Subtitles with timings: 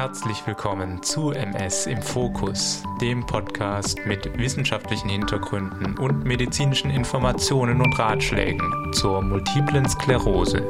[0.00, 7.98] Herzlich willkommen zu MS im Fokus, dem Podcast mit wissenschaftlichen Hintergründen und medizinischen Informationen und
[7.98, 10.64] Ratschlägen zur multiplen Sklerose.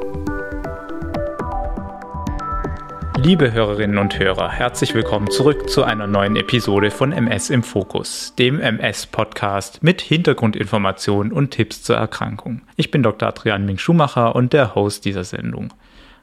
[3.18, 8.34] Liebe Hörerinnen und Hörer, herzlich willkommen zurück zu einer neuen Episode von MS im Fokus,
[8.36, 12.62] dem MS-Podcast mit Hintergrundinformationen und Tipps zur Erkrankung.
[12.74, 13.28] Ich bin Dr.
[13.28, 15.72] Adrian Ming Schumacher und der Host dieser Sendung.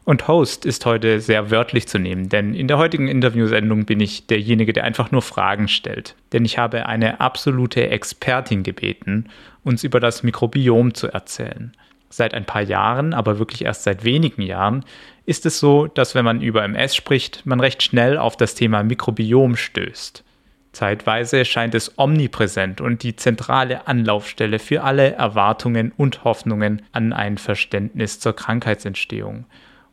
[0.08, 4.26] Und Host ist heute sehr wörtlich zu nehmen, denn in der heutigen Interviewsendung bin ich
[4.26, 6.16] derjenige, der einfach nur Fragen stellt.
[6.32, 9.28] Denn ich habe eine absolute Expertin gebeten,
[9.66, 11.74] uns über das Mikrobiom zu erzählen.
[12.10, 14.86] Seit ein paar Jahren, aber wirklich erst seit wenigen Jahren,
[15.26, 18.84] ist es so, dass wenn man über MS spricht, man recht schnell auf das Thema
[18.84, 20.24] Mikrobiom stößt.
[20.72, 27.38] Zeitweise scheint es omnipräsent und die zentrale Anlaufstelle für alle Erwartungen und Hoffnungen an ein
[27.38, 29.44] Verständnis zur Krankheitsentstehung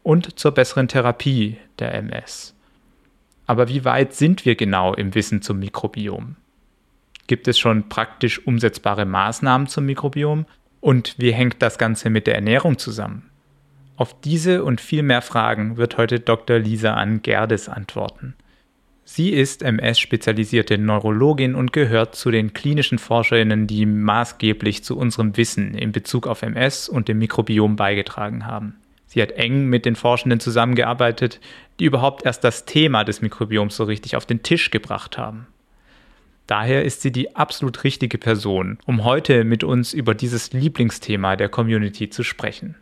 [0.04, 2.55] und zur besseren Therapie der MS.
[3.47, 6.36] Aber wie weit sind wir genau im Wissen zum Mikrobiom?
[7.27, 10.46] Gibt es schon praktisch umsetzbare Maßnahmen zum Mikrobiom?
[10.80, 13.30] Und wie hängt das Ganze mit der Ernährung zusammen?
[13.96, 16.58] Auf diese und viel mehr Fragen wird heute Dr.
[16.58, 18.34] Lisa Ann Gerdes antworten.
[19.06, 25.74] Sie ist MS-spezialisierte Neurologin und gehört zu den klinischen Forscherinnen, die maßgeblich zu unserem Wissen
[25.74, 28.77] in Bezug auf MS und dem Mikrobiom beigetragen haben.
[29.15, 31.39] Sie hat eng mit den Forschenden zusammengearbeitet,
[31.79, 35.47] die überhaupt erst das Thema des Mikrobioms so richtig auf den Tisch gebracht haben.
[36.48, 41.48] Daher ist sie die absolut richtige Person, um heute mit uns über dieses Lieblingsthema der
[41.48, 42.75] Community zu sprechen.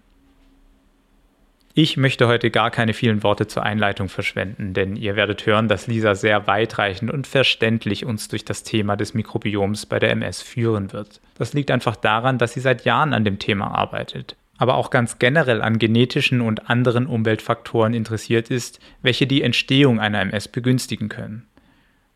[1.74, 5.86] Ich möchte heute gar keine vielen Worte zur Einleitung verschwenden, denn ihr werdet hören, dass
[5.86, 10.94] Lisa sehr weitreichend und verständlich uns durch das Thema des Mikrobioms bei der MS führen
[10.94, 11.20] wird.
[11.36, 15.18] Das liegt einfach daran, dass sie seit Jahren an dem Thema arbeitet aber auch ganz
[15.18, 21.48] generell an genetischen und anderen Umweltfaktoren interessiert ist, welche die Entstehung einer MS begünstigen können.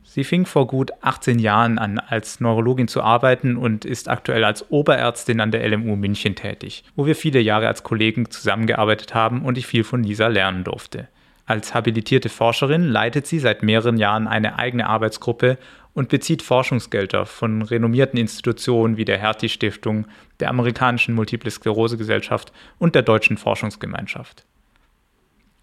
[0.05, 4.70] Sie fing vor gut 18 Jahren an, als Neurologin zu arbeiten und ist aktuell als
[4.70, 9.59] Oberärztin an der LMU München tätig, wo wir viele Jahre als Kollegen zusammengearbeitet haben und
[9.59, 11.09] ich viel von Lisa lernen durfte.
[11.47, 15.59] Als habilitierte Forscherin leitet sie seit mehreren Jahren eine eigene Arbeitsgruppe
[15.94, 20.06] und bezieht Forschungsgelder von renommierten Institutionen wie der Hertie Stiftung,
[20.41, 24.44] der amerikanischen Multiple Sklerose Gesellschaft und der Deutschen Forschungsgemeinschaft.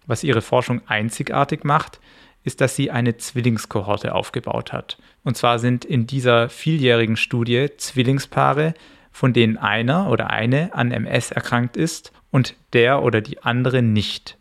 [0.06, 2.00] Was ihre Forschung einzigartig macht,
[2.42, 4.98] ist, dass sie eine Zwillingskohorte aufgebaut hat.
[5.22, 8.74] Und zwar sind in dieser vieljährigen Studie Zwillingspaare,
[9.10, 14.36] von denen einer oder eine an MS erkrankt ist und der oder die andere nicht.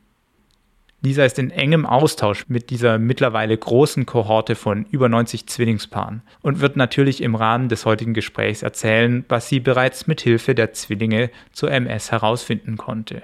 [1.05, 6.61] Lisa ist in engem Austausch mit dieser mittlerweile großen Kohorte von über 90 Zwillingspaaren und
[6.61, 11.29] wird natürlich im Rahmen des heutigen Gesprächs erzählen, was sie bereits mit Hilfe der Zwillinge
[11.51, 13.23] zur MS herausfinden konnte.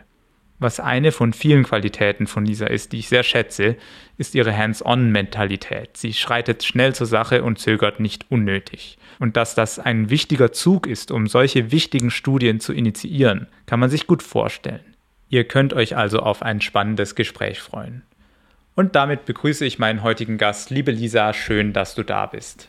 [0.62, 3.78] Was eine von vielen Qualitäten von Lisa ist, die ich sehr schätze,
[4.18, 5.96] ist ihre Hands-on-Mentalität.
[5.96, 8.98] Sie schreitet schnell zur Sache und zögert nicht unnötig.
[9.20, 13.90] Und dass das ein wichtiger Zug ist, um solche wichtigen Studien zu initiieren, kann man
[13.90, 14.82] sich gut vorstellen.
[15.30, 18.02] Ihr könnt euch also auf ein spannendes Gespräch freuen.
[18.76, 20.70] Und damit begrüße ich meinen heutigen Gast.
[20.72, 22.68] Liebe Lisa, schön, dass du da bist.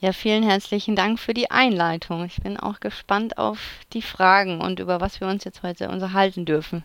[0.00, 2.24] Ja, vielen herzlichen Dank für die Einleitung.
[2.24, 3.58] Ich bin auch gespannt auf
[3.92, 6.84] die Fragen und über was wir uns jetzt heute unterhalten dürfen.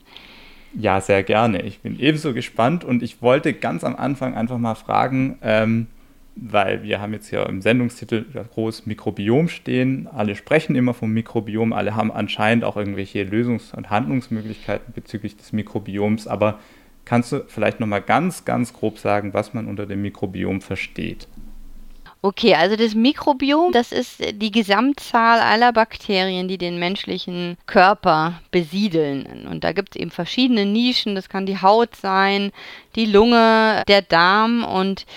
[0.73, 1.63] Ja, sehr gerne.
[1.63, 5.87] Ich bin ebenso gespannt und ich wollte ganz am Anfang einfach mal fragen, ähm,
[6.41, 10.07] weil wir haben jetzt hier im Sendungstitel groß Mikrobiom stehen.
[10.07, 15.53] Alle sprechen immer vom Mikrobiom, alle haben anscheinend auch irgendwelche Lösungs- und Handlungsmöglichkeiten bezüglich des
[15.53, 16.27] Mikrobioms.
[16.27, 16.59] Aber
[17.05, 21.27] kannst du vielleicht noch mal ganz, ganz grob sagen, was man unter dem Mikrobiom versteht?
[22.23, 29.47] Okay, also das Mikrobiom, das ist die Gesamtzahl aller Bakterien, die den menschlichen Körper besiedeln.
[29.49, 31.15] Und da gibt es eben verschiedene Nischen.
[31.15, 32.51] Das kann die Haut sein,
[32.95, 35.07] die Lunge, der Darm und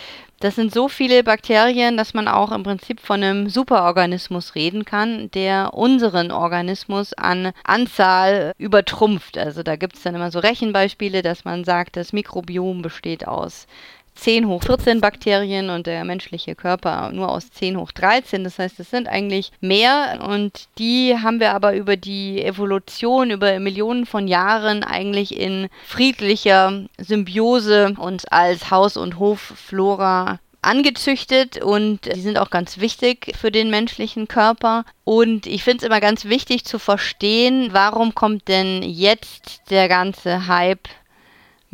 [0.44, 5.30] das sind so viele Bakterien, dass man auch im Prinzip von einem Superorganismus reden kann,
[5.30, 9.38] der unseren Organismus an Anzahl übertrumpft.
[9.38, 13.66] Also da gibt es dann immer so Rechenbeispiele, dass man sagt, das Mikrobiom besteht aus
[14.14, 18.44] 10 hoch 14 Bakterien und der menschliche Körper nur aus 10 hoch 13.
[18.44, 23.58] Das heißt, es sind eigentlich mehr und die haben wir aber über die Evolution, über
[23.58, 32.20] Millionen von Jahren eigentlich in friedlicher Symbiose und als Haus- und Hofflora angezüchtet und die
[32.20, 34.84] sind auch ganz wichtig für den menschlichen Körper.
[35.04, 40.46] Und ich finde es immer ganz wichtig zu verstehen, warum kommt denn jetzt der ganze
[40.46, 40.88] Hype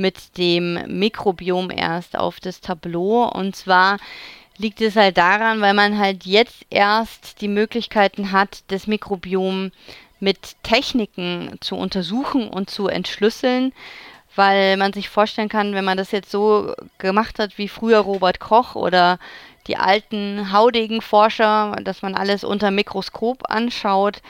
[0.01, 3.29] mit dem Mikrobiom erst auf das Tableau.
[3.29, 3.99] Und zwar
[4.59, 9.71] liegt es halt daran, weil man halt jetzt erst die Möglichkeiten hat, das Mikrobiom
[10.19, 13.73] mit Techniken zu untersuchen und zu entschlüsseln,
[14.37, 18.39] weil man sich vorstellen kann, wenn man das jetzt so gemacht hat wie früher Robert
[18.39, 19.19] Koch oder
[19.67, 24.23] die alten haudigen Forscher, dass man alles unter Mikroskop anschaut,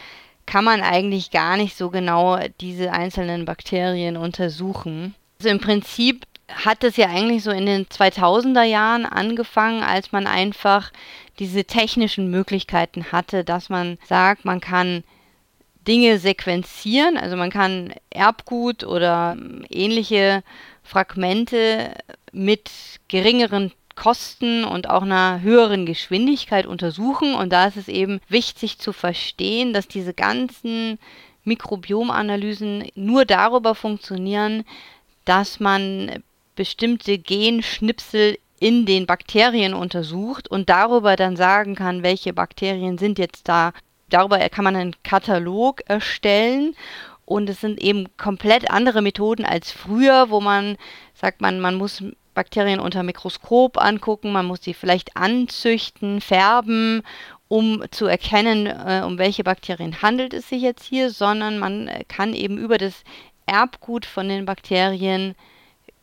[0.46, 5.14] kann man eigentlich gar nicht so genau diese einzelnen Bakterien untersuchen.
[5.40, 10.26] Also im Prinzip hat es ja eigentlich so in den 2000er Jahren angefangen, als man
[10.26, 10.92] einfach
[11.38, 15.02] diese technischen Möglichkeiten hatte, dass man sagt, man kann
[15.88, 19.34] Dinge sequenzieren, also man kann Erbgut oder
[19.70, 20.42] ähnliche
[20.82, 21.94] Fragmente
[22.32, 22.70] mit
[23.08, 27.34] geringeren Kosten und auch einer höheren Geschwindigkeit untersuchen.
[27.34, 30.98] Und da ist es eben wichtig zu verstehen, dass diese ganzen
[31.44, 34.64] Mikrobiomanalysen nur darüber funktionieren,
[35.30, 36.24] dass man
[36.56, 43.46] bestimmte Genschnipsel in den Bakterien untersucht und darüber dann sagen kann, welche Bakterien sind jetzt
[43.46, 43.72] da.
[44.08, 46.74] Darüber kann man einen Katalog erstellen
[47.26, 50.76] und es sind eben komplett andere Methoden als früher, wo man
[51.14, 52.02] sagt, man, man muss
[52.34, 57.02] Bakterien unter Mikroskop angucken, man muss sie vielleicht anzüchten, färben,
[57.46, 62.34] um zu erkennen, äh, um welche Bakterien handelt es sich jetzt hier, sondern man kann
[62.34, 63.04] eben über das
[63.50, 65.34] Erbgut von den Bakterien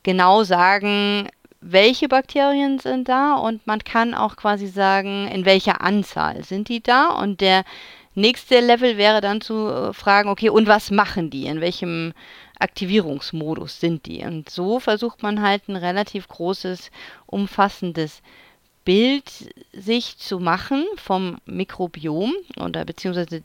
[0.03, 1.29] genau sagen,
[1.61, 3.35] welche Bakterien sind da?
[3.35, 7.09] Und man kann auch quasi sagen, in welcher Anzahl sind die da?
[7.09, 7.63] Und der
[8.15, 12.13] nächste Level wäre dann zu äh, fragen, okay, und was machen die, in welchem
[12.59, 14.23] Aktivierungsmodus sind die.
[14.23, 16.91] Und so versucht man halt ein relativ großes,
[17.27, 18.21] umfassendes
[18.87, 23.43] Bild sich zu machen vom Mikrobiom oder beziehungsweise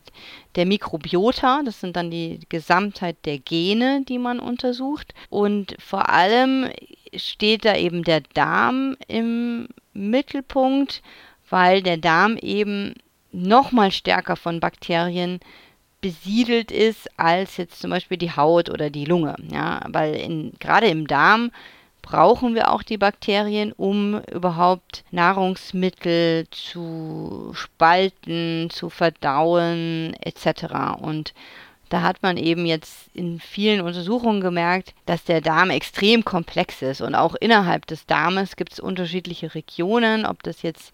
[0.54, 1.62] der Mikrobiota.
[1.64, 5.14] Das sind dann die Gesamtheit der Gene, die man untersucht.
[5.30, 6.68] Und vor allem
[7.16, 11.02] steht da eben der Darm im Mittelpunkt,
[11.50, 12.94] weil der Darm eben
[13.32, 15.40] nochmal stärker von Bakterien
[16.00, 19.34] besiedelt ist als jetzt zum Beispiel die Haut oder die Lunge.
[19.50, 21.50] Ja, weil in, gerade im Darm
[22.02, 31.00] brauchen wir auch die Bakterien, um überhaupt Nahrungsmittel zu spalten, zu verdauen etc.
[31.00, 31.32] Und
[31.88, 37.02] da hat man eben jetzt in vielen Untersuchungen gemerkt, dass der Darm extrem komplex ist
[37.02, 40.92] und auch innerhalb des Darmes gibt es unterschiedliche Regionen, ob das jetzt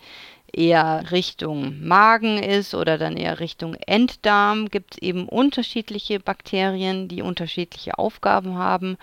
[0.53, 7.23] eher Richtung Magen ist oder dann eher Richtung Enddarm, gibt es eben unterschiedliche Bakterien, die
[7.23, 8.97] unterschiedliche Aufgaben haben.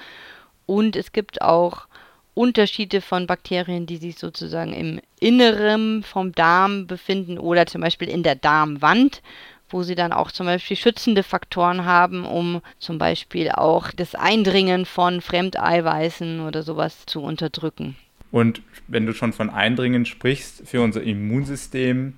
[0.66, 1.88] Und es gibt auch
[2.36, 8.22] Unterschiede von Bakterien, die sich sozusagen im Inneren vom Darm befinden oder zum Beispiel in
[8.22, 9.24] der Darmwand,
[9.70, 14.86] wo sie dann auch zum Beispiel schützende Faktoren haben, um zum Beispiel auch das Eindringen
[14.86, 17.96] von Fremdeiweißen oder sowas zu unterdrücken.
[18.32, 22.14] Und wenn du schon von Eindringen sprichst, für unser Immunsystem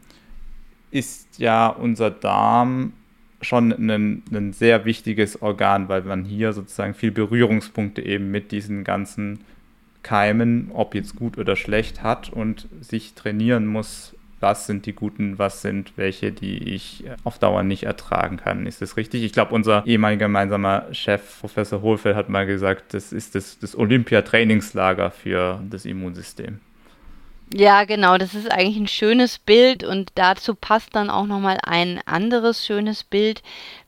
[0.90, 2.94] ist ja unser Darm
[3.42, 8.84] schon ein, ein sehr wichtiges Organ, weil man hier sozusagen viel Berührungspunkte eben mit diesen
[8.84, 9.42] ganzen
[10.04, 15.40] Keimen, ob jetzt gut oder schlecht hat und sich trainieren muss, was sind die guten,
[15.40, 18.68] was sind welche, die ich auf Dauer nicht ertragen kann.
[18.68, 19.24] Ist das richtig?
[19.24, 23.78] Ich glaube, unser ehemaliger gemeinsamer Chef, Professor Hohlfeld, hat mal gesagt, das ist das, das
[23.78, 26.60] Olympia-Trainingslager für das Immunsystem.
[27.54, 32.02] Ja, genau, das ist eigentlich ein schönes Bild und dazu passt dann auch nochmal ein
[32.06, 33.42] anderes schönes Bild,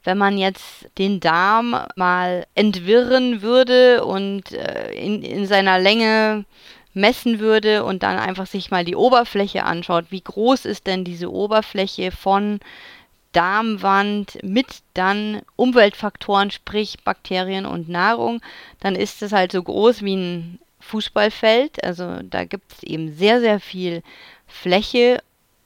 [0.06, 6.46] wenn man jetzt den Darm mal entwirren würde und äh, in, in seiner Länge
[6.94, 11.30] messen würde und dann einfach sich mal die Oberfläche anschaut, wie groß ist denn diese
[11.30, 12.62] Oberfläche von
[13.34, 18.42] Darmwand mit dann Umweltfaktoren, sprich Bakterien und Nahrung,
[18.80, 21.84] dann ist es halt so groß wie ein Fußballfeld.
[21.84, 24.04] Also da gibt es eben sehr, sehr viel
[24.48, 25.22] Fläche,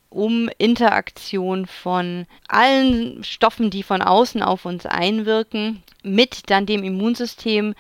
[0.10, 7.74] um Interaktion von allen Stoffen, die von außen auf uns einwirken, mit dann dem Immunsystem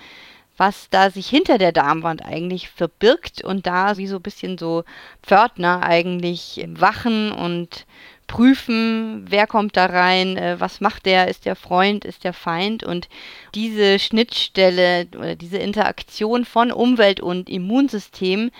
[0.57, 4.83] was da sich hinter der Darmwand eigentlich verbirgt und da wie so ein bisschen so
[5.23, 7.85] Pförtner eigentlich wachen und
[8.27, 12.83] prüfen, wer kommt da rein, äh, was macht der, ist der Freund, ist der Feind
[12.83, 13.09] und
[13.55, 18.51] diese Schnittstelle oder diese Interaktion von Umwelt und Immunsystem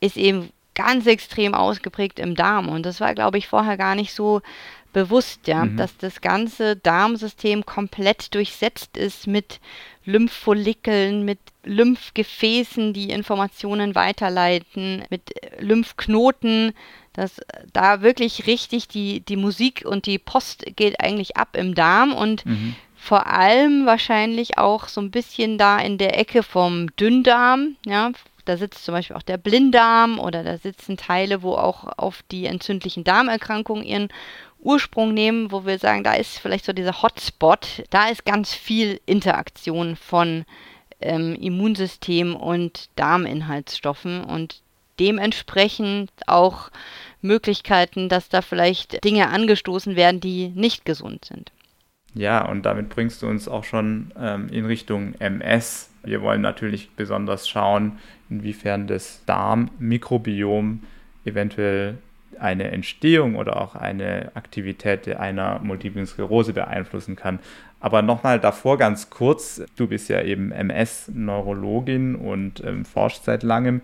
[0.00, 4.14] ist eben ganz extrem ausgeprägt im Darm und das war glaube ich vorher gar nicht
[4.14, 4.40] so
[4.92, 5.76] bewusst, ja, mhm.
[5.76, 9.60] dass das ganze Darmsystem komplett durchsetzt ist mit
[10.04, 16.72] Lymphfollikeln, mit Lymphgefäßen, die Informationen weiterleiten, mit Lymphknoten,
[17.12, 17.40] dass
[17.72, 22.46] da wirklich richtig die, die Musik und die Post geht eigentlich ab im Darm und
[22.46, 22.74] mhm.
[22.96, 28.12] vor allem wahrscheinlich auch so ein bisschen da in der Ecke vom Dünndarm, ja,
[28.44, 32.46] da sitzt zum Beispiel auch der Blinddarm oder da sitzen Teile, wo auch auf die
[32.46, 34.08] entzündlichen Darmerkrankungen ihren
[34.58, 39.00] Ursprung nehmen, wo wir sagen, da ist vielleicht so dieser Hotspot, da ist ganz viel
[39.06, 40.44] Interaktion von
[41.00, 44.61] ähm, Immunsystem und Darminhaltsstoffen und
[45.02, 46.70] dementsprechend auch
[47.22, 51.50] Möglichkeiten, dass da vielleicht Dinge angestoßen werden, die nicht gesund sind.
[52.14, 55.90] Ja, und damit bringst du uns auch schon ähm, in Richtung MS.
[56.04, 57.98] Wir wollen natürlich besonders schauen,
[58.30, 60.82] inwiefern das Darmmikrobiom
[61.24, 61.98] eventuell
[62.38, 67.40] eine Entstehung oder auch eine Aktivität einer Multiplen Sklerose beeinflussen kann.
[67.80, 73.80] Aber nochmal davor ganz kurz, du bist ja eben MS-Neurologin und ähm, forschst seit langem.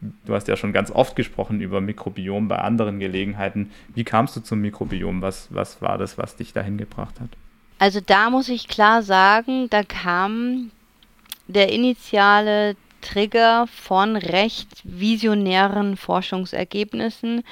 [0.00, 3.70] Du hast ja schon ganz oft gesprochen über Mikrobiom bei anderen Gelegenheiten.
[3.94, 5.22] Wie kamst du zum Mikrobiom?
[5.22, 7.30] Was, was war das, was dich dahin gebracht hat?
[7.78, 10.70] Also da muss ich klar sagen, da kam
[11.46, 17.44] der initiale Trigger von recht visionären Forschungsergebnissen,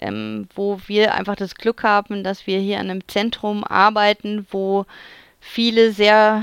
[0.00, 4.86] ähm, wo wir einfach das Glück haben, dass wir hier an einem Zentrum arbeiten, wo
[5.40, 6.42] viele sehr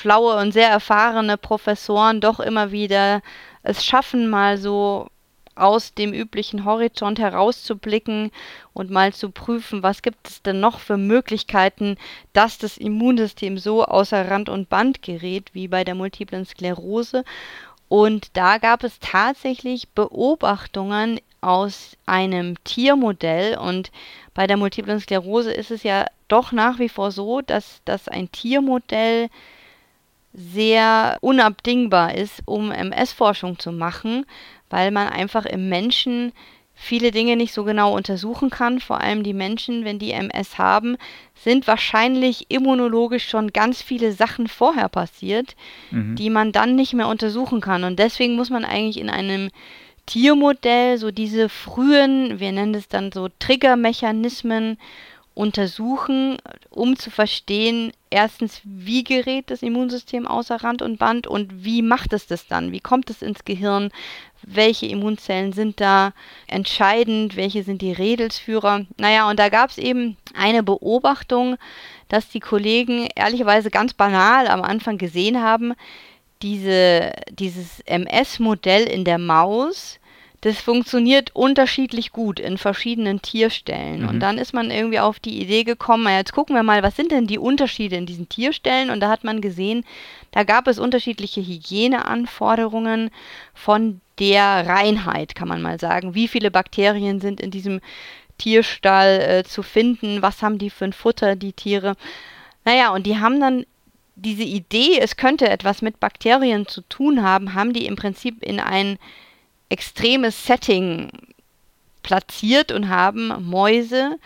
[0.00, 3.20] schlaue und sehr erfahrene Professoren doch immer wieder
[3.62, 5.08] es schaffen, mal so
[5.54, 8.30] aus dem üblichen Horizont herauszublicken
[8.72, 11.96] und mal zu prüfen, was gibt es denn noch für Möglichkeiten,
[12.32, 17.24] dass das Immunsystem so außer Rand und Band gerät wie bei der multiplen Sklerose.
[17.88, 23.90] Und da gab es tatsächlich Beobachtungen aus einem Tiermodell und
[24.32, 28.32] bei der multiplen Sklerose ist es ja doch nach wie vor so, dass, dass ein
[28.32, 29.28] Tiermodell
[30.32, 34.24] sehr unabdingbar ist, um MS-Forschung zu machen,
[34.70, 36.32] weil man einfach im Menschen
[36.74, 38.80] viele Dinge nicht so genau untersuchen kann.
[38.80, 40.96] Vor allem die Menschen, wenn die MS haben,
[41.34, 45.54] sind wahrscheinlich immunologisch schon ganz viele Sachen vorher passiert,
[45.90, 46.16] mhm.
[46.16, 47.84] die man dann nicht mehr untersuchen kann.
[47.84, 49.50] Und deswegen muss man eigentlich in einem
[50.06, 54.78] Tiermodell so diese frühen, wir nennen es dann so Triggermechanismen
[55.34, 56.36] untersuchen,
[56.70, 62.12] um zu verstehen, erstens, wie gerät das Immunsystem außer Rand und Band und wie macht
[62.12, 62.72] es das dann?
[62.72, 63.90] Wie kommt es ins Gehirn?
[64.42, 66.12] Welche Immunzellen sind da
[66.46, 67.36] entscheidend?
[67.36, 68.86] Welche sind die Redelsführer?
[68.98, 71.56] Naja, und da gab es eben eine Beobachtung,
[72.08, 75.72] dass die Kollegen ehrlicherweise ganz banal am Anfang gesehen haben,
[76.42, 79.98] diese, dieses MS-Modell in der Maus
[80.42, 84.02] das funktioniert unterschiedlich gut in verschiedenen Tierstellen.
[84.02, 84.08] Mhm.
[84.08, 87.12] Und dann ist man irgendwie auf die Idee gekommen, jetzt gucken wir mal, was sind
[87.12, 88.90] denn die Unterschiede in diesen Tierstellen?
[88.90, 89.84] Und da hat man gesehen,
[90.32, 93.10] da gab es unterschiedliche Hygieneanforderungen
[93.54, 96.16] von der Reinheit, kann man mal sagen.
[96.16, 97.80] Wie viele Bakterien sind in diesem
[98.36, 100.22] Tierstall äh, zu finden?
[100.22, 101.94] Was haben die für ein Futter, die Tiere?
[102.64, 103.64] Naja, und die haben dann
[104.16, 108.58] diese Idee, es könnte etwas mit Bakterien zu tun haben, haben die im Prinzip in
[108.58, 108.98] ein
[109.72, 111.10] extremes Setting
[112.02, 114.18] platziert und haben Mäuse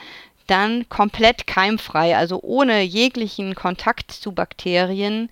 [0.46, 5.30] dann komplett keimfrei, also ohne jeglichen Kontakt zu Bakterien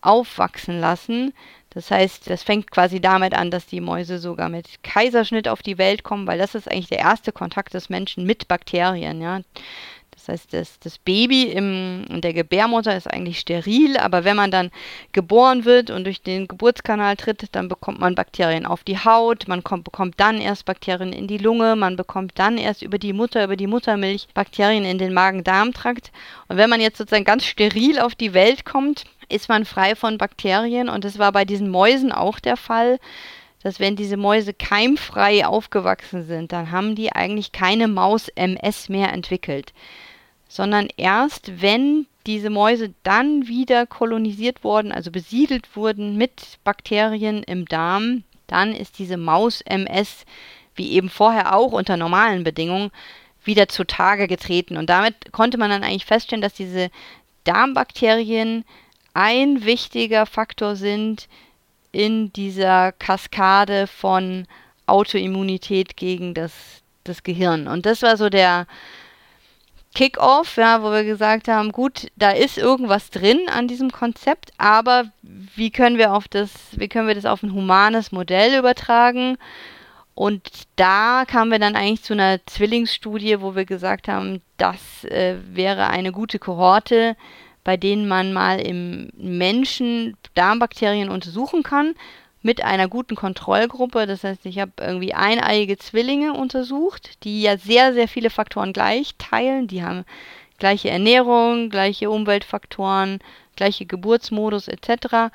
[0.00, 1.32] aufwachsen lassen.
[1.70, 5.78] Das heißt, das fängt quasi damit an, dass die Mäuse sogar mit Kaiserschnitt auf die
[5.78, 9.20] Welt kommen, weil das ist eigentlich der erste Kontakt des Menschen mit Bakterien.
[9.20, 9.40] Ja.
[10.26, 14.50] Das heißt, das, das Baby im, in der Gebärmutter ist eigentlich steril, aber wenn man
[14.50, 14.70] dann
[15.12, 19.62] geboren wird und durch den Geburtskanal tritt, dann bekommt man Bakterien auf die Haut, man
[19.62, 23.44] kommt, bekommt dann erst Bakterien in die Lunge, man bekommt dann erst über die Mutter,
[23.44, 26.10] über die Muttermilch Bakterien in den Magen-Darm-Trakt.
[26.48, 30.16] Und wenn man jetzt sozusagen ganz steril auf die Welt kommt, ist man frei von
[30.16, 32.98] Bakterien und das war bei diesen Mäusen auch der Fall
[33.62, 39.72] dass wenn diese Mäuse keimfrei aufgewachsen sind, dann haben die eigentlich keine Maus-MS mehr entwickelt
[40.54, 47.66] sondern erst wenn diese Mäuse dann wieder kolonisiert wurden, also besiedelt wurden mit Bakterien im
[47.66, 50.24] Darm, dann ist diese Maus-MS,
[50.76, 52.92] wie eben vorher auch unter normalen Bedingungen,
[53.42, 54.76] wieder zutage getreten.
[54.76, 56.88] Und damit konnte man dann eigentlich feststellen, dass diese
[57.42, 58.64] Darmbakterien
[59.12, 61.28] ein wichtiger Faktor sind
[61.90, 64.46] in dieser Kaskade von
[64.86, 66.52] Autoimmunität gegen das,
[67.02, 67.66] das Gehirn.
[67.66, 68.68] Und das war so der,
[69.94, 75.04] Kickoff, ja, wo wir gesagt haben, gut, da ist irgendwas drin an diesem Konzept, aber
[75.22, 79.38] wie können wir auf das, wie können wir das auf ein humanes Modell übertragen?
[80.16, 85.36] Und da kamen wir dann eigentlich zu einer Zwillingsstudie, wo wir gesagt haben, das äh,
[85.52, 87.16] wäre eine gute Kohorte,
[87.62, 91.94] bei denen man mal im Menschen Darmbakterien untersuchen kann
[92.44, 94.06] mit einer guten Kontrollgruppe.
[94.06, 99.14] Das heißt, ich habe irgendwie eineiige Zwillinge untersucht, die ja sehr, sehr viele Faktoren gleich
[99.16, 99.66] teilen.
[99.66, 100.04] Die haben
[100.58, 103.20] gleiche Ernährung, gleiche Umweltfaktoren,
[103.56, 105.32] gleiche Geburtsmodus etc.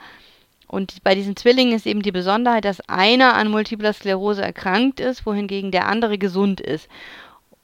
[0.68, 5.26] Und bei diesen Zwillingen ist eben die Besonderheit, dass einer an Multipler Sklerose erkrankt ist,
[5.26, 6.88] wohingegen der andere gesund ist.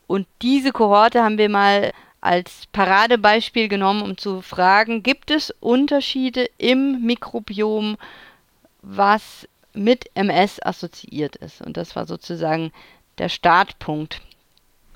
[0.07, 6.49] Und diese Kohorte haben wir mal als Paradebeispiel genommen, um zu fragen, gibt es Unterschiede
[6.57, 7.97] im Mikrobiom
[8.85, 11.61] was mit MS assoziiert ist.
[11.61, 12.71] Und das war sozusagen
[13.17, 14.21] der Startpunkt.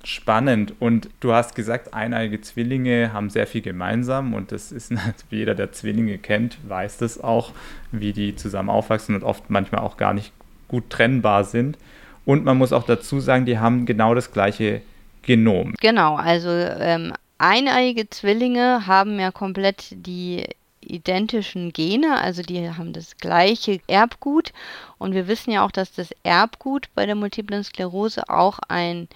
[0.04, 0.74] Spannend.
[0.80, 4.92] Und du hast gesagt, eineige Zwillinge haben sehr viel gemeinsam und das ist,
[5.30, 7.52] wie jeder, der Zwillinge kennt, weiß das auch,
[7.92, 10.32] wie die zusammen aufwachsen und oft manchmal auch gar nicht
[10.68, 11.78] gut trennbar sind.
[12.26, 14.82] Und man muss auch dazu sagen, die haben genau das gleiche
[15.24, 15.74] Genom.
[15.82, 20.46] Genau, also ähm, eineige Zwillinge haben ja komplett die
[20.90, 24.54] identischen Gene, also die haben das gleiche Erbgut.
[24.98, 29.08] Und wir wissen ja auch, dass das Erbgut bei der multiplen Sklerose auch ein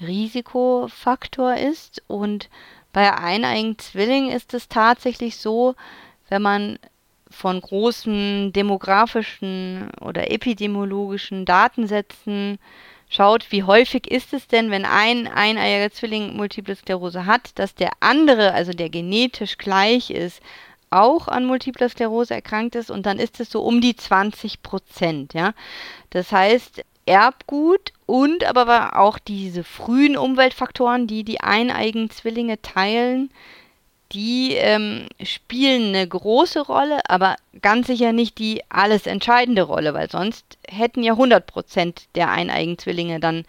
[0.00, 2.02] Risikofaktor ist.
[2.06, 2.48] Und
[2.92, 5.74] bei eineigen Zwillingen ist es tatsächlich so,
[6.28, 6.78] wenn man
[7.30, 12.58] von großen demografischen oder epidemiologischen Datensätzen
[13.08, 17.90] schaut, wie häufig ist es denn, wenn ein eineiiger Zwilling Multiple Sklerose hat, dass der
[18.00, 20.40] andere, also der genetisch gleich ist,
[20.90, 25.34] auch an Multipler Sklerose erkrankt ist und dann ist es so um die 20 Prozent,
[25.34, 25.54] ja.
[26.10, 33.30] Das heißt, Erbgut und aber auch diese frühen Umweltfaktoren, die die eineigen Zwillinge teilen,
[34.12, 40.10] die ähm, spielen eine große Rolle, aber ganz sicher nicht die alles entscheidende Rolle, weil
[40.10, 43.44] sonst hätten ja 100 Prozent der eineigen Zwillinge dann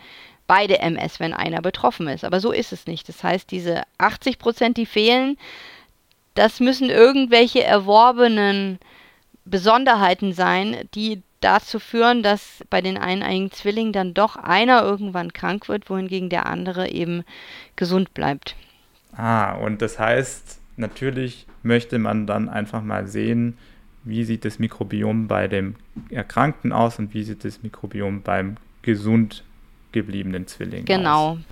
[0.46, 2.24] beide MS, wenn einer betroffen ist.
[2.24, 3.08] Aber so ist es nicht.
[3.10, 5.38] Das heißt, diese 80 Prozent, die fehlen,
[6.34, 8.80] das müssen irgendwelche erworbenen
[9.46, 15.68] Besonderheiten sein, die dazu führen, dass bei den eineigen Zwillingen dann doch einer irgendwann krank
[15.68, 17.24] wird, wohingegen der andere eben
[17.76, 18.56] gesund bleibt.
[19.14, 23.58] Ah, und das heißt, natürlich möchte man dann einfach mal sehen,
[24.04, 25.76] wie sieht das Mikrobiom bei dem
[26.10, 29.44] Erkrankten aus und wie sieht das Mikrobiom beim gesund
[29.92, 31.32] gebliebenen Zwilling genau.
[31.32, 31.38] aus.
[31.38, 31.46] Genau.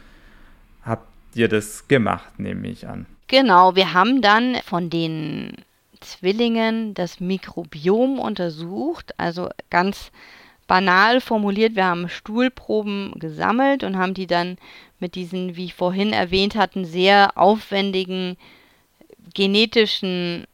[0.84, 3.06] Habt ihr das gemacht, nehme ich an.
[3.30, 5.54] Genau, wir haben dann von den
[6.00, 10.12] Zwillingen das Mikrobiom untersucht, also ganz
[10.66, 14.58] banal formuliert, wir haben Stuhlproben gesammelt und haben die dann
[15.00, 18.36] mit diesen, wie ich vorhin erwähnt hatten, sehr aufwendigen
[19.36, 20.48] genetischen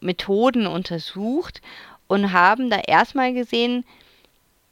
[0.00, 1.62] Methoden untersucht
[2.08, 3.84] und haben da erstmal gesehen,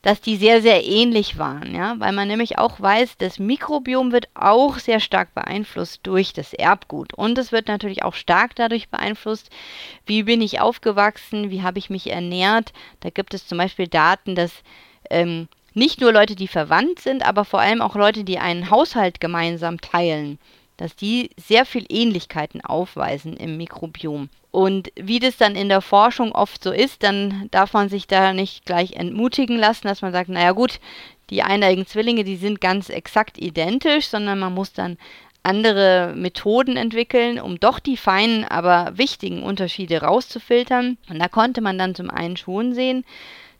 [0.05, 4.29] dass die sehr, sehr ähnlich waren, ja, weil man nämlich auch weiß, das Mikrobiom wird
[4.35, 9.49] auch sehr stark beeinflusst durch das Erbgut und es wird natürlich auch stark dadurch beeinflusst,
[10.05, 12.75] wie bin ich aufgewachsen, wie habe ich mich ernährt.
[13.01, 14.53] Da gibt es zum Beispiel Daten, dass
[15.09, 19.23] ähm, nicht nur Leute, die verwandt sind, aber vor allem auch Leute, die einen Haushalt
[19.23, 20.38] gemeinsam teilen,
[20.77, 24.29] dass die sehr viel Ähnlichkeiten aufweisen im Mikrobiom.
[24.55, 28.33] Und wie das dann in der Forschung oft so ist, dann darf man sich da
[28.33, 30.79] nicht gleich entmutigen lassen, dass man sagt, naja gut,
[31.31, 34.97] die eineigen Zwillinge, die sind ganz exakt identisch, sondern man muss dann
[35.43, 40.99] andere Methoden entwickeln, um doch die feinen, aber wichtigen Unterschiede rauszufiltern.
[41.11, 43.05] Und da konnte man dann zum einen schon sehen,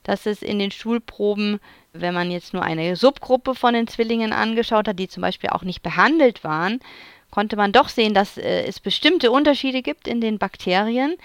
[0.05, 1.59] dass es in den Stuhlproben,
[1.93, 5.63] wenn man jetzt nur eine Subgruppe von den Zwillingen angeschaut hat, die zum Beispiel auch
[5.63, 6.79] nicht behandelt waren,
[7.35, 11.17] konnte man doch sehen, dass äh, es bestimmte Unterschiede gibt in den Bakterien.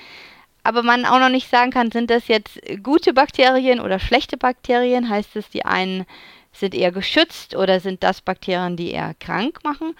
[0.63, 5.08] Aber man auch noch nicht sagen kann, sind das jetzt gute Bakterien oder schlechte Bakterien?
[5.08, 6.06] Heißt es, die einen
[6.52, 9.95] sind eher geschützt oder sind das Bakterien, die eher krank machen?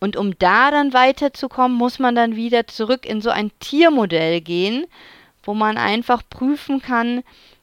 [0.00, 4.84] Und um da dann weiterzukommen, muss man dann wieder zurück in so ein Tiermodell gehen,
[5.44, 7.22] wo man einfach prüfen kann,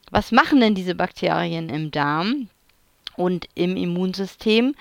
[0.09, 2.49] was machen denn diese Bakterien im Darm
[3.15, 4.73] und im Immunsystem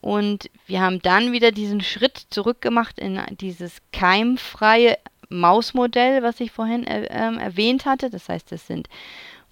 [0.00, 4.96] und wir haben dann wieder diesen Schritt zurückgemacht in dieses keimfreie
[5.28, 8.10] Mausmodell, was ich vorhin äh, äh, erwähnt hatte.
[8.10, 8.88] Das heißt, das sind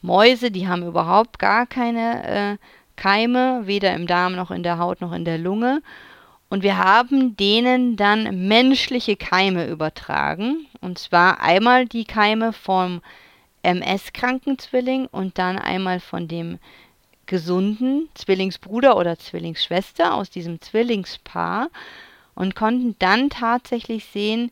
[0.00, 2.56] Mäuse, die haben überhaupt gar keine äh,
[2.96, 5.82] Keime, weder im Darm noch in der Haut noch in der Lunge.
[6.48, 10.66] Und wir haben denen dann menschliche Keime übertragen.
[10.80, 13.02] Und zwar einmal die Keime vom
[13.62, 16.58] MS-kranken Zwilling und dann einmal von dem
[17.28, 21.70] gesunden Zwillingsbruder oder Zwillingsschwester aus diesem Zwillingspaar
[22.34, 24.50] und konnten dann tatsächlich sehen,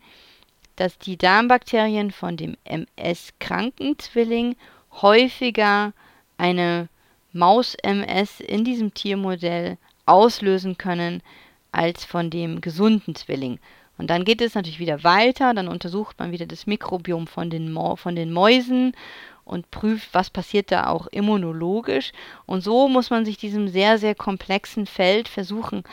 [0.77, 4.57] dass die Darmbakterien von dem MS-kranken Zwilling
[4.93, 5.93] häufiger
[6.37, 6.89] eine
[7.33, 11.23] Maus-MS in diesem Tiermodell auslösen können
[11.73, 13.59] als von dem gesunden Zwilling.
[13.99, 17.73] Und dann geht es natürlich wieder weiter, dann untersucht man wieder das Mikrobiom von den,
[17.73, 18.95] Mo von den Mäusen
[19.47, 22.13] und prüft, was passiert da auch immunologisch.
[22.45, 25.85] Und so muss man sich diesem sehr, sehr komplexen Feld versuchen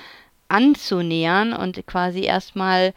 [0.50, 2.94] anzunähern und quasi erstmal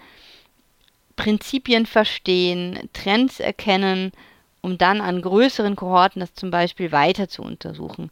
[1.14, 4.12] Prinzipien verstehen, Trends erkennen,
[4.60, 8.10] um dann an größeren Kohorten das zum Beispiel weiter zu untersuchen.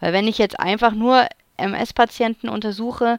[0.00, 1.26] Weil wenn ich jetzt einfach nur
[1.56, 3.18] MS-Patienten untersuche,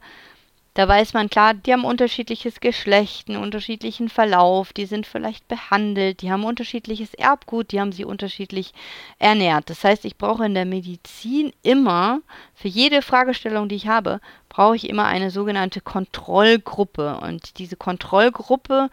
[0.76, 6.22] Da weiß man klar, die haben unterschiedliches Geschlecht, einen unterschiedlichen Verlauf, die sind vielleicht behandelt,
[6.22, 8.74] die haben unterschiedliches Erbgut, die haben sie unterschiedlich
[9.18, 9.70] ernährt.
[9.70, 12.20] Das heißt, ich brauche in der Medizin immer,
[12.54, 17.22] für jede Fragestellung, die ich habe, brauche ich immer eine sogenannte Kontrollgruppe.
[17.22, 18.90] Und diese Kontrollgruppe,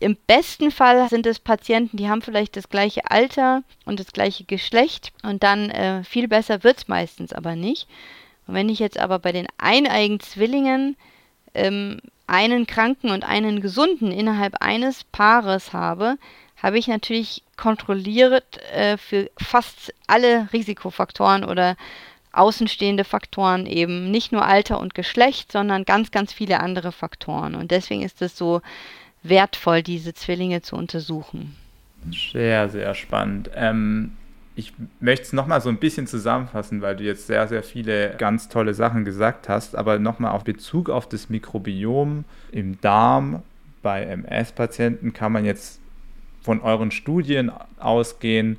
[0.00, 4.42] im besten Fall sind es Patienten, die haben vielleicht das gleiche Alter und das gleiche
[4.42, 7.86] Geschlecht und dann äh, viel besser wird es meistens aber nicht.
[8.48, 10.96] Und wenn ich jetzt aber bei den eineigen Zwillingen
[11.54, 16.16] ähm, einen Kranken und einen Gesunden innerhalb eines Paares habe,
[16.56, 21.76] habe ich natürlich kontrolliert äh, für fast alle Risikofaktoren oder
[22.32, 27.54] außenstehende Faktoren eben nicht nur Alter und Geschlecht, sondern ganz, ganz viele andere Faktoren.
[27.54, 28.62] Und deswegen ist es so
[29.22, 31.56] wertvoll, diese Zwillinge zu untersuchen.
[32.32, 33.50] Sehr, sehr spannend.
[33.54, 34.16] Ähm,
[34.60, 38.50] ich möchte es nochmal so ein bisschen zusammenfassen, weil du jetzt sehr, sehr viele ganz
[38.50, 43.42] tolle Sachen gesagt hast, aber nochmal auf Bezug auf das Mikrobiom im Darm
[43.82, 45.80] bei MS-Patienten kann man jetzt
[46.42, 48.58] von euren Studien ausgehen,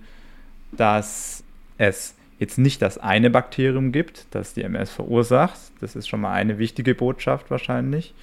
[0.72, 1.44] dass
[1.78, 5.60] es jetzt nicht das eine Bakterium gibt, das die MS verursacht.
[5.82, 8.16] Das ist schon mal eine wichtige Botschaft wahrscheinlich,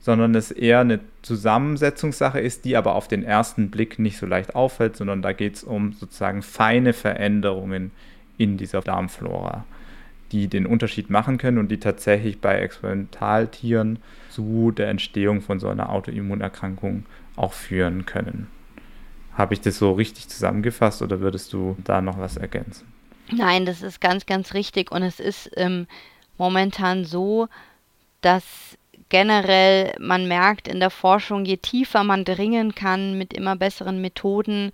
[0.00, 4.54] sondern es eher eine Zusammensetzungssache ist, die aber auf den ersten Blick nicht so leicht
[4.54, 7.90] auffällt, sondern da geht es um sozusagen feine Veränderungen
[8.38, 9.64] in dieser Darmflora,
[10.32, 13.98] die den Unterschied machen können und die tatsächlich bei Experimentaltieren
[14.30, 17.04] zu der Entstehung von so einer Autoimmunerkrankung
[17.36, 18.46] auch führen können.
[19.34, 22.90] Habe ich das so richtig zusammengefasst oder würdest du da noch was ergänzen?
[23.30, 25.86] Nein, das ist ganz, ganz richtig und es ist ähm,
[26.38, 27.48] momentan so,
[28.22, 28.44] dass
[29.10, 34.72] generell man merkt in der Forschung, je tiefer man dringen kann mit immer besseren Methoden,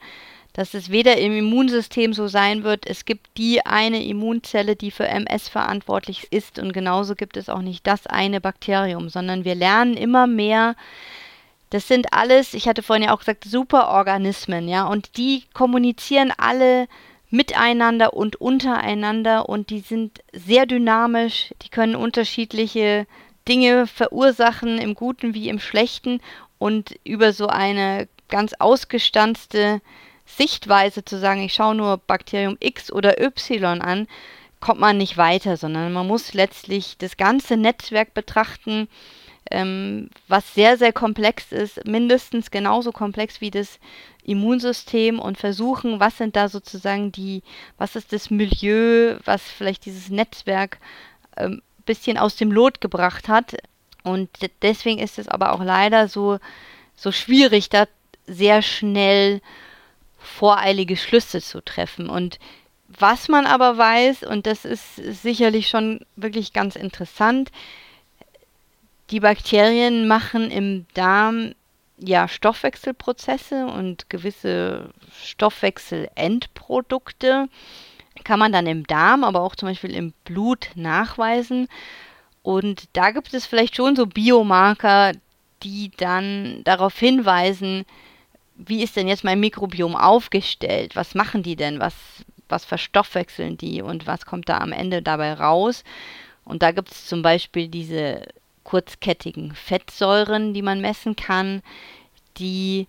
[0.53, 5.07] dass es weder im Immunsystem so sein wird, es gibt die eine Immunzelle, die für
[5.07, 6.59] MS verantwortlich ist.
[6.59, 10.77] Und genauso gibt es auch nicht das eine Bakterium, sondern wir lernen immer mehr,
[11.70, 16.87] das sind alles, ich hatte vorhin ja auch gesagt, Superorganismen, ja, und die kommunizieren alle
[17.31, 19.49] miteinander und untereinander.
[19.49, 23.07] Und die sind sehr dynamisch, die können unterschiedliche
[23.49, 26.21] Dinge verursachen, im Guten wie im Schlechten
[26.59, 29.81] und über so eine ganz ausgestanzte
[30.25, 34.09] Sichtweise zu sagen, ich schaue nur Bakterium X oder Y an,
[34.61, 38.89] kommt man nicht weiter, sondern man muss letztlich das ganze Netzwerk betrachten,
[39.51, 43.79] ähm, was sehr, sehr komplex ist, mindestens genauso komplex wie das
[44.25, 47.43] Immunsystem und versuchen, was sind da sozusagen die,
[47.79, 50.79] was ist das Milieu, was vielleicht dieses Netzwerk
[51.37, 53.57] ähm, bisschen aus dem Lot gebracht hat.
[54.03, 54.29] Und
[54.62, 56.38] deswegen ist es aber auch leider so,
[56.94, 57.87] so schwierig, da
[58.27, 59.40] sehr schnell
[60.18, 62.11] voreilige Schlüsse zu treffen.
[62.11, 62.38] Und
[62.88, 67.51] was man aber weiß, und das ist sicherlich schon wirklich ganz interessant,
[69.11, 71.55] die Bakterien machen im Darm
[71.99, 74.90] ja Stoffwechselprozesse und gewisse
[75.22, 77.49] Stoffwechselendprodukte
[78.24, 81.68] kann man dann im Darm, aber auch zum Beispiel im Blut nachweisen.
[82.42, 85.12] Und da gibt es vielleicht schon so Biomarker,
[85.62, 87.85] die dann darauf hinweisen,
[88.57, 90.96] wie ist denn jetzt mein Mikrobiom aufgestellt?
[90.96, 91.81] Was machen die denn?
[91.81, 91.94] Was,
[92.48, 95.85] was verstoffwechseln die und was kommt da am Ende dabei raus?
[96.44, 98.22] Und da gibt es zum Beispiel diese
[98.64, 101.62] kurzkettigen Fettsäuren, die man messen kann,
[102.38, 102.87] die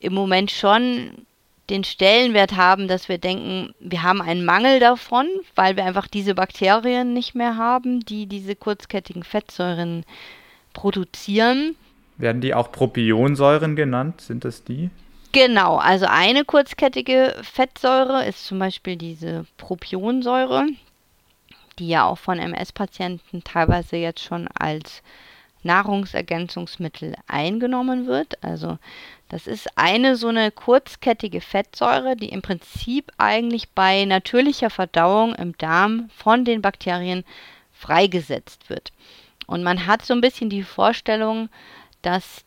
[0.00, 1.26] im Moment schon
[1.70, 6.34] den Stellenwert haben, dass wir denken, wir haben einen Mangel davon, weil wir einfach diese
[6.34, 10.04] Bakterien nicht mehr haben, die diese kurzkettigen Fettsäuren
[10.74, 11.76] produzieren.
[12.18, 14.20] Werden die auch Propionsäuren genannt?
[14.20, 14.90] Sind das die?
[15.32, 20.66] Genau, also eine kurzkettige Fettsäure ist zum Beispiel diese Propionsäure,
[21.78, 25.02] die ja auch von MS-Patienten teilweise jetzt schon als
[25.64, 28.44] Nahrungsergänzungsmittel eingenommen wird.
[28.44, 28.78] Also
[29.34, 35.58] das ist eine so eine kurzkettige Fettsäure, die im Prinzip eigentlich bei natürlicher Verdauung im
[35.58, 37.24] Darm von den Bakterien
[37.72, 38.92] freigesetzt wird.
[39.48, 41.48] Und man hat so ein bisschen die Vorstellung,
[42.00, 42.44] dass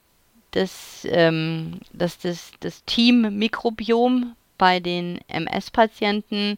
[0.51, 6.55] das, ähm, dass das, das Team-Mikrobiom bei den MS-Patienten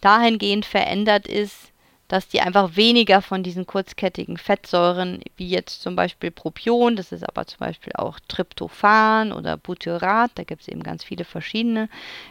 [0.00, 1.70] dahingehend verändert ist,
[2.10, 7.22] dass die einfach weniger von diesen kurzkettigen Fettsäuren, wie jetzt zum Beispiel Propion, das ist
[7.22, 11.88] aber zum Beispiel auch Tryptophan oder Butyrat, da gibt es eben ganz viele verschiedene,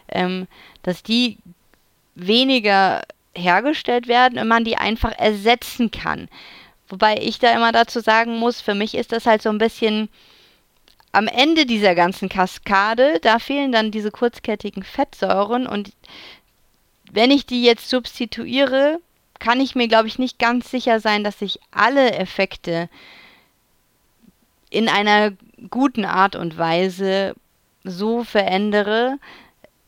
[0.10, 0.48] ähm,
[0.84, 1.38] dass die
[2.14, 6.28] weniger hergestellt werden und man die einfach ersetzen kann.
[6.90, 10.10] Wobei ich da immer dazu sagen muss, für mich ist das halt so ein bisschen
[11.14, 15.94] am Ende dieser ganzen Kaskade, da fehlen dann diese kurzkettigen Fettsäuren und
[17.14, 19.00] wenn ich die jetzt substituiere,
[19.40, 22.90] kann ich mir, glaube ich, nicht ganz sicher sein, dass ich alle Effekte
[24.70, 25.32] in einer
[25.70, 27.34] guten Art und Weise
[27.84, 29.18] so verändere,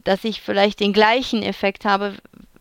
[0.03, 2.15] dass ich vielleicht den gleichen Effekt habe,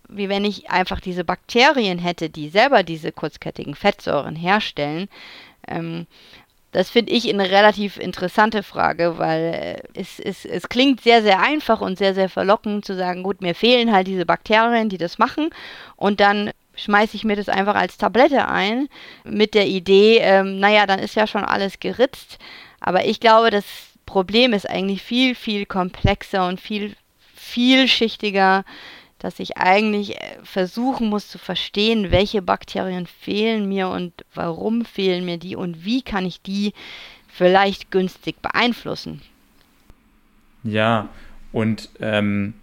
[0.09, 5.09] wie wenn ich einfach diese Bakterien hätte, die selber diese kurzkettigen Fettsäuren herstellen.
[5.66, 6.07] Ähm,
[6.72, 11.81] das finde ich eine relativ interessante Frage, weil es, es, es klingt sehr, sehr einfach
[11.81, 15.50] und sehr, sehr verlockend zu sagen, gut, mir fehlen halt diese Bakterien, die das machen
[15.96, 16.50] und dann
[16.83, 18.88] schmeiße ich mir das einfach als Tablette ein
[19.25, 22.38] mit der Idee, ähm, naja, dann ist ja schon alles geritzt.
[22.81, 23.64] Aber ich glaube, das
[24.07, 26.95] Problem ist eigentlich viel, viel komplexer und viel
[27.35, 28.64] vielschichtiger
[29.21, 35.25] dass ich eigentlich äh, versuchen muss zu verstehen, welche Bakterien fehlen mir und warum fehlen
[35.25, 36.73] mir die und wie kann ich die
[37.29, 39.23] vielleicht günstig beeinflussen.
[40.64, 41.09] Ja,
[41.53, 42.55] und ähm,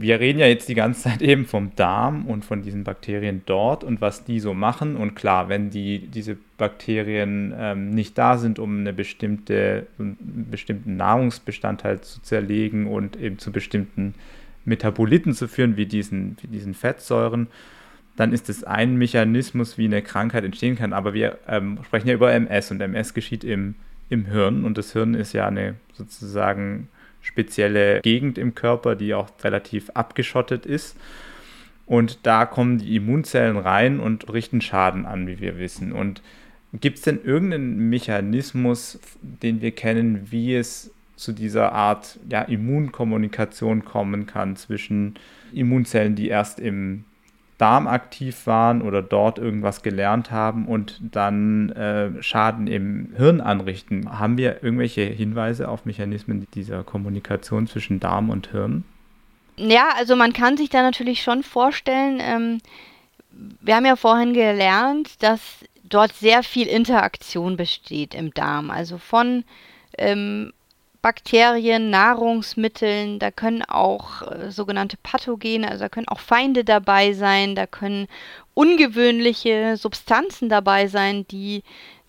[0.00, 3.84] wir reden ja jetzt die ganze Zeit eben vom Darm und von diesen Bakterien dort
[3.84, 4.96] und was die so machen.
[4.96, 10.96] Und klar, wenn die, diese Bakterien ähm, nicht da sind, um eine bestimmte, einen bestimmten
[10.96, 14.14] Nahrungsbestandteil zu zerlegen und eben zu bestimmten
[14.64, 17.48] Metaboliten zu führen, wie diesen, wie diesen Fettsäuren,
[18.16, 20.92] dann ist es ein Mechanismus, wie eine Krankheit entstehen kann.
[20.92, 23.74] Aber wir ähm, sprechen ja über MS und MS geschieht im,
[24.08, 26.88] im Hirn und das Hirn ist ja eine sozusagen
[27.20, 30.96] spezielle Gegend im Körper, die auch relativ abgeschottet ist.
[31.86, 35.92] Und da kommen die Immunzellen rein und richten Schaden an, wie wir wissen.
[35.92, 36.22] Und
[36.72, 43.84] gibt es denn irgendeinen Mechanismus, den wir kennen, wie es zu dieser Art ja, Immunkommunikation
[43.84, 45.14] kommen kann zwischen
[45.52, 47.04] Immunzellen, die erst im
[47.60, 54.18] Darm aktiv waren oder dort irgendwas gelernt haben und dann äh, Schaden im Hirn anrichten.
[54.18, 58.84] Haben wir irgendwelche Hinweise auf Mechanismen dieser Kommunikation zwischen Darm und Hirn?
[59.56, 62.58] Ja, also man kann sich da natürlich schon vorstellen, ähm,
[63.60, 65.40] wir haben ja vorhin gelernt, dass
[65.84, 68.70] dort sehr viel Interaktion besteht im Darm.
[68.70, 69.44] Also von
[69.98, 70.52] ähm,
[71.02, 77.54] Bakterien, Nahrungsmitteln, da können auch äh, sogenannte Pathogene, also da können auch Feinde dabei sein,
[77.54, 78.06] da können
[78.54, 81.62] ungewöhnliche Substanzen dabei sein, die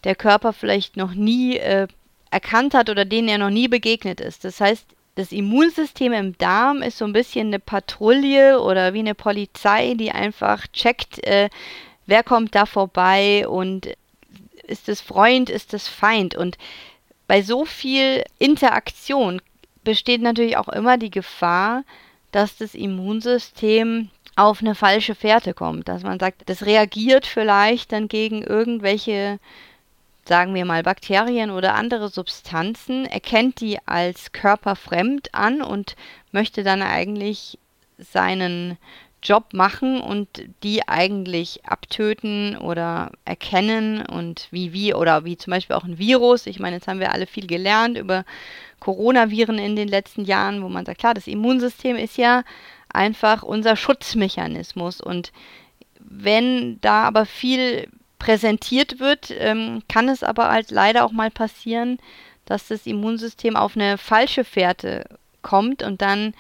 [0.04, 1.88] der Körper vielleicht noch nie äh,
[2.32, 4.43] erkannt hat oder denen er noch nie begegnet ist.
[4.43, 9.15] Das heißt, das Immunsystem im Darm ist so ein bisschen eine Patrouille oder wie eine
[9.15, 11.49] Polizei, die einfach checkt, äh,
[12.06, 13.89] wer kommt da vorbei und
[14.67, 16.58] ist es Freund, ist es Feind und
[17.32, 19.41] bei so viel Interaktion
[19.86, 21.86] besteht natürlich auch immer die Gefahr,
[22.34, 28.10] dass das Immunsystem auf eine falsche Fährte kommt, dass man sagt, das reagiert vielleicht dann
[28.10, 29.39] gegen irgendwelche,
[30.26, 35.96] sagen wir mal, Bakterien oder andere Substanzen, erkennt die als körperfremd an und
[36.34, 37.58] möchte dann eigentlich
[37.98, 38.78] seinen
[39.23, 40.27] Job machen und
[40.63, 46.47] die eigentlich abtöten oder erkennen und wie wie oder wie zum Beispiel auch ein Virus.
[46.47, 48.25] Ich meine, jetzt haben wir alle viel gelernt über
[48.79, 52.43] Coronaviren in den letzten Jahren, wo man sagt, klar, das Immunsystem ist ja
[52.89, 55.31] einfach unser Schutzmechanismus und
[55.99, 57.88] wenn da aber viel
[58.19, 61.99] präsentiert wird, ähm, kann es aber halt leider auch mal passieren,
[62.45, 65.05] dass das Immunsystem auf eine falsche Fährte
[65.41, 66.34] kommt und dann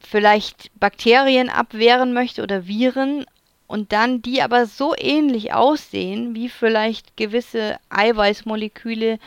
[0.00, 3.26] vielleicht Bakterien abwehren möchte oder Viren
[3.66, 9.18] und dann die aber so ähnlich aussehen wie vielleicht gewisse Eiweißmoleküle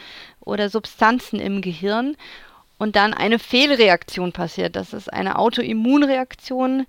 [0.41, 2.17] oder Substanzen im Gehirn
[2.77, 6.85] und dann eine Fehlreaktion passiert, dass es eine Autoimmunreaktion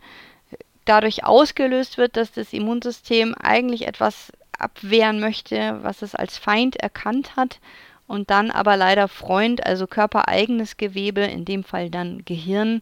[0.85, 7.37] dadurch ausgelöst wird, dass das Immunsystem eigentlich etwas abwehren möchte, was es als Feind erkannt
[7.37, 7.61] hat
[8.07, 12.81] und dann aber leider Freund, also körpereigenes Gewebe, in dem Fall dann Gehirn,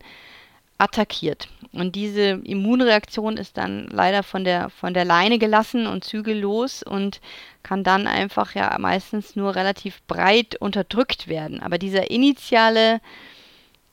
[0.83, 1.49] attackiert.
[1.73, 7.21] Und diese Immunreaktion ist dann leider von der, von der Leine gelassen und zügellos und
[7.62, 11.62] kann dann einfach ja meistens nur relativ breit unterdrückt werden.
[11.62, 13.01] Aber dieser initiale,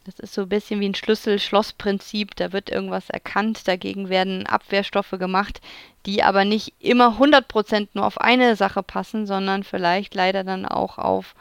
[0.03, 5.11] das ist so ein bisschen wie ein Schlüssel-Schloss-Prinzip, da wird irgendwas erkannt, dagegen werden Abwehrstoffe
[5.11, 5.61] gemacht,
[6.05, 10.97] die aber nicht immer 100% nur auf eine Sache passen, sondern vielleicht leider dann auch
[10.97, 11.33] auf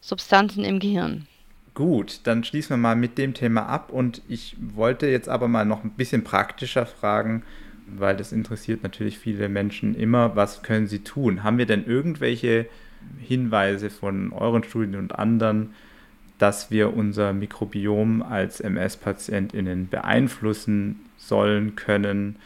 [0.00, 1.26] Substanzen im Gehirn.
[1.74, 5.64] Gut, dann schließen wir mal mit dem Thema ab und ich wollte jetzt aber mal
[5.64, 7.42] noch ein bisschen praktischer fragen,
[7.86, 11.42] weil das interessiert natürlich viele Menschen immer, was können sie tun?
[11.42, 12.66] Haben wir denn irgendwelche
[13.18, 15.74] Hinweise von euren Studien und anderen,
[16.38, 22.36] dass wir unser Mikrobiom als MS-PatientInnen beeinflussen sollen können?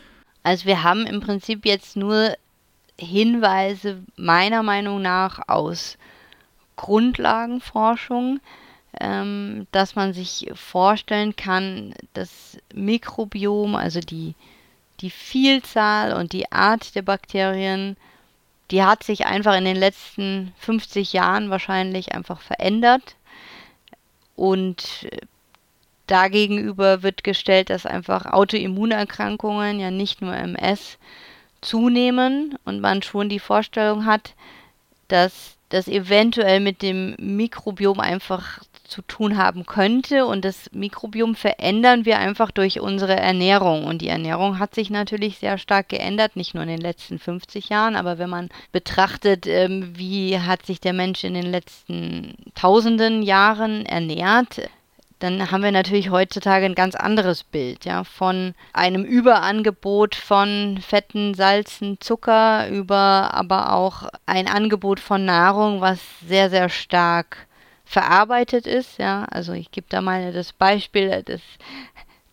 [0.42, 2.34] Also wir haben im Prinzip jetzt nur
[2.98, 5.98] Hinweise meiner Meinung nach aus
[6.76, 8.40] Grundlagenforschung
[9.00, 14.34] ähm, dass man sich vorstellen kann, das Mikrobiom, also die,
[15.00, 17.96] die Vielzahl und die Art der Bakterien,
[18.70, 23.16] die hat sich einfach in den letzten 50 Jahren wahrscheinlich einfach verändert.
[24.37, 25.08] Und
[26.06, 30.98] dagegenüber wird gestellt, dass einfach Autoimmunerkrankungen, ja nicht nur MS,
[31.61, 34.34] zunehmen und man schon die Vorstellung hat,
[35.08, 40.27] dass das eventuell mit dem Mikrobiom einfach zu tun haben könnte.
[40.27, 43.85] Und das Mikrobiom verändern wir einfach durch unsere Ernährung.
[43.85, 47.68] Und die Ernährung hat sich natürlich sehr stark geändert, nicht nur in den letzten 50
[47.68, 53.22] Jahren, aber wenn man betrachtet, ähm, wie hat sich der Mensch in den letzten tausenden
[53.22, 54.68] Jahren ernährt,
[55.18, 61.35] dann haben wir natürlich heutzutage ein ganz anderes Bild, ja, von einem Überangebot von Fetten,
[61.35, 67.47] Salzen, Zucker über aber auch ein Angebot von Nahrung, was sehr, sehr stark
[67.88, 69.24] verarbeitet ist, ja.
[69.31, 71.40] Also ich gebe da mal das Beispiel, das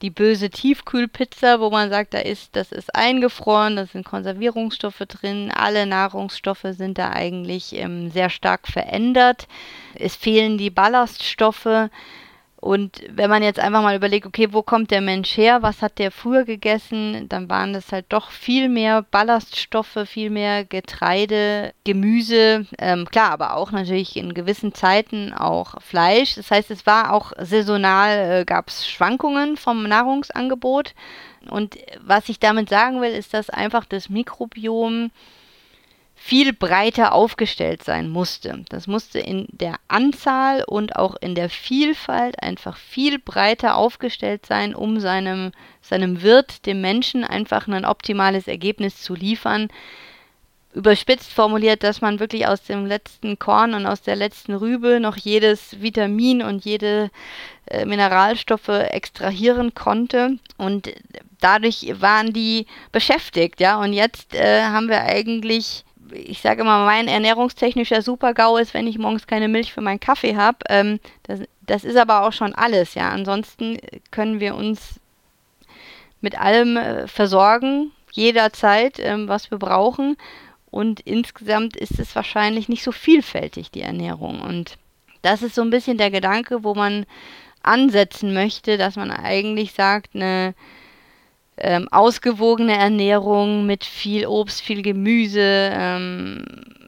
[0.01, 5.51] die böse Tiefkühlpizza, wo man sagt, da ist, das ist eingefroren, da sind Konservierungsstoffe drin,
[5.55, 9.47] alle Nahrungsstoffe sind da eigentlich ähm, sehr stark verändert.
[9.93, 11.89] Es fehlen die Ballaststoffe.
[12.65, 15.99] Und wenn man jetzt einfach mal überlegt, okay, wo kommt der Mensch her, was hat
[15.99, 22.65] der früher gegessen, dann waren das halt doch viel mehr Ballaststoffe, viel mehr Getreide, Gemüse,
[22.79, 26.33] ähm, klar, aber auch natürlich in gewissen Zeiten auch Fleisch.
[26.33, 30.95] Das heißt, es war auch saisonal, äh, gab es Schwankungen vom Nahrungsangebot.
[31.51, 35.11] Und was ich damit sagen will, ist, dass einfach das Mikrobiom
[36.25, 38.65] viel breiter aufgestellt sein musste.
[38.69, 44.73] Das musste in der Anzahl und auch in der Vielfalt einfach viel breiter aufgestellt sein,
[44.73, 45.51] um seinem,
[45.83, 49.67] seinem Wirt, dem Menschen, einfach ein optimales Ergebnis zu liefern.
[50.73, 55.17] Überspitzt formuliert, dass man wirklich aus dem letzten Korn und aus der letzten Rübe noch
[55.17, 57.11] jedes Vitamin und jede
[57.67, 60.39] äh, Mineralstoffe extrahieren konnte.
[60.57, 60.91] Und
[61.39, 63.79] dadurch waren die beschäftigt, ja.
[63.79, 68.97] Und jetzt äh, haben wir eigentlich ich sage immer, mein ernährungstechnischer Super-GAU ist, wenn ich
[68.97, 70.57] morgens keine Milch für meinen Kaffee habe.
[70.69, 73.09] Ähm, das, das ist aber auch schon alles, ja.
[73.09, 73.77] Ansonsten
[74.11, 74.99] können wir uns
[76.21, 80.17] mit allem äh, versorgen, jederzeit, ähm, was wir brauchen.
[80.71, 84.41] Und insgesamt ist es wahrscheinlich nicht so vielfältig, die Ernährung.
[84.41, 84.77] Und
[85.21, 87.05] das ist so ein bisschen der Gedanke, wo man
[87.63, 90.53] ansetzen möchte, dass man eigentlich sagt, eine
[91.57, 96.43] ähm, ausgewogene Ernährung mit viel Obst, viel Gemüse, ähm,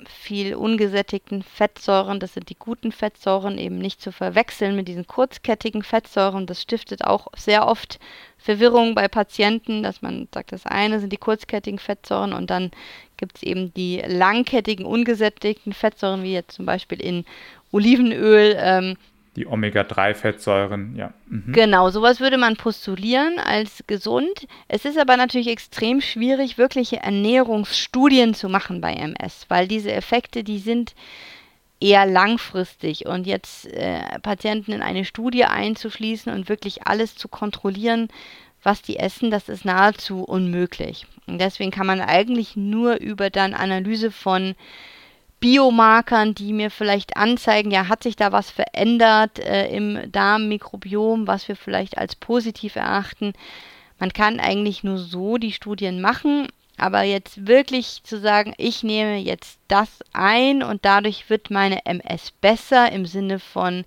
[0.07, 2.19] viel ungesättigten Fettsäuren.
[2.19, 6.45] Das sind die guten Fettsäuren, eben nicht zu verwechseln mit diesen kurzkettigen Fettsäuren.
[6.45, 7.99] Das stiftet auch sehr oft
[8.37, 12.71] Verwirrung bei Patienten, dass man sagt, das eine sind die kurzkettigen Fettsäuren und dann
[13.15, 17.25] gibt es eben die langkettigen, ungesättigten Fettsäuren, wie jetzt zum Beispiel in
[17.71, 18.55] Olivenöl.
[18.59, 18.97] Ähm,
[19.37, 21.13] die Omega-3-Fettsäuren, ja.
[21.27, 21.53] Mhm.
[21.53, 24.47] Genau, sowas würde man postulieren als gesund.
[24.67, 30.43] Es ist aber natürlich extrem schwierig, wirkliche Ernährungsstudien zu machen bei MS, weil diese Effekte,
[30.43, 30.95] die sind
[31.79, 38.07] eher langfristig und jetzt äh, Patienten in eine Studie einzuschließen und wirklich alles zu kontrollieren,
[38.63, 41.05] was die essen, das ist nahezu unmöglich.
[41.27, 44.55] Und deswegen kann man eigentlich nur über dann Analyse von
[45.39, 51.47] Biomarkern, die mir vielleicht anzeigen, ja, hat sich da was verändert äh, im Darmmikrobiom, was
[51.47, 53.33] wir vielleicht als positiv erachten.
[53.99, 56.47] Man kann eigentlich nur so die Studien machen,
[56.77, 62.31] aber jetzt wirklich zu sagen, ich nehme jetzt das ein und dadurch wird meine MS
[62.41, 63.85] besser im Sinne von,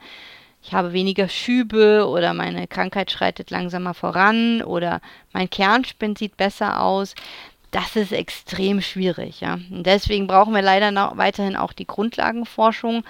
[0.63, 5.01] ich habe weniger Schübe oder meine Krankheit schreitet langsamer voran oder
[5.33, 7.15] mein Kernspind sieht besser aus
[7.71, 9.55] das ist extrem schwierig, ja.
[9.71, 13.05] Und deswegen brauchen wir leider weiterhin auch die Grundlagenforschung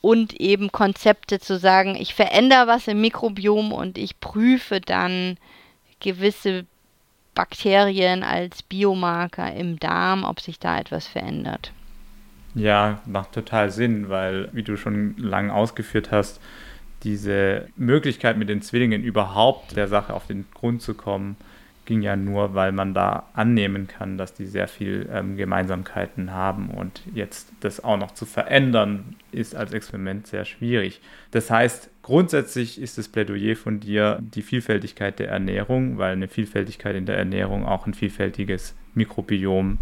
[0.00, 5.38] und eben Konzepte zu sagen, ich verändere was im Mikrobiom und ich prüfe dann
[6.00, 6.66] gewisse
[7.34, 11.72] Bakterien als Biomarker im Darm, ob sich da etwas verändert.
[12.54, 16.40] Ja, macht total Sinn, weil, wie du schon lange ausgeführt hast,
[17.02, 21.36] diese Möglichkeit mit den Zwillingen überhaupt der Sache auf den Grund zu kommen,
[21.84, 26.70] ging ja nur, weil man da annehmen kann, dass die sehr viel ähm, Gemeinsamkeiten haben
[26.70, 31.00] und jetzt das auch noch zu verändern, ist als Experiment sehr schwierig.
[31.30, 36.96] Das heißt, grundsätzlich ist das Plädoyer von dir die Vielfältigkeit der Ernährung, weil eine Vielfältigkeit
[36.96, 39.78] in der Ernährung auch ein vielfältiges Mikrobiom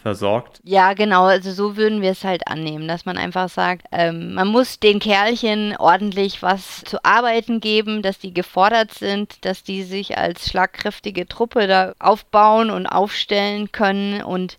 [0.00, 0.60] versorgt.
[0.64, 4.48] Ja, genau, also so würden wir es halt annehmen, dass man einfach sagt, ähm, man
[4.48, 10.18] muss den Kerlchen ordentlich was zu arbeiten geben, dass die gefordert sind, dass die sich
[10.18, 14.56] als schlagkräftige Truppe da aufbauen und aufstellen können und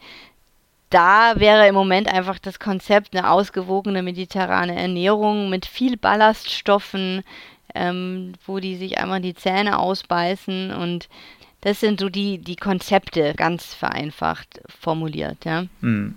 [0.92, 7.24] da wäre im Moment einfach das Konzept eine ausgewogene mediterrane Ernährung mit viel Ballaststoffen,
[7.74, 11.08] ähm, wo die sich einmal die Zähne ausbeißen und
[11.62, 15.66] das sind so die, die Konzepte, ganz vereinfacht formuliert, ja.
[15.82, 16.16] Hm.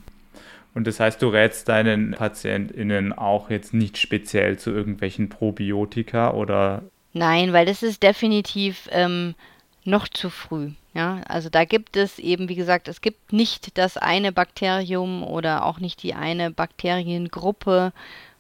[0.75, 6.83] Und das heißt, du rätst deinen PatientInnen auch jetzt nicht speziell zu irgendwelchen Probiotika oder?
[7.13, 9.37] Nein, weil das ist definitiv ähm,
[9.85, 10.71] noch zu früh.
[10.95, 15.65] Ja, also da gibt es eben, wie gesagt, es gibt nicht das eine Bakterium oder
[15.65, 17.93] auch nicht die eine Bakteriengruppe,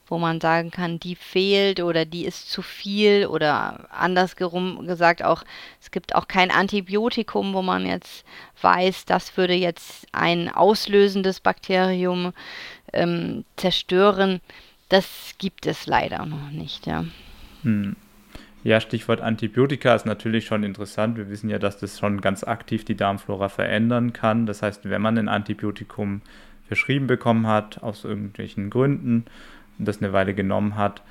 [0.06, 5.44] wo man sagen kann, die fehlt oder die ist zu viel oder andersherum gesagt auch,
[5.80, 8.24] es gibt auch kein Antibiotikum, wo man jetzt
[8.60, 12.32] weiß, das würde jetzt ein auslösendes Bakterium
[12.92, 14.40] ähm, zerstören.
[14.88, 17.04] Das gibt es leider noch nicht, ja.
[17.62, 17.96] Hm.
[18.62, 21.18] Ja, Stichwort Antibiotika ist natürlich schon interessant.
[21.18, 24.46] Wir wissen ja, dass das schon ganz aktiv die Darmflora verändern kann.
[24.46, 26.22] Das heißt, wenn man ein Antibiotikum
[26.66, 29.26] verschrieben bekommen hat, aus irgendwelchen Gründen,
[29.78, 31.02] das eine Weile genommen hat,